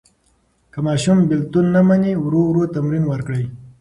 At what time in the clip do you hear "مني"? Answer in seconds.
1.87-2.13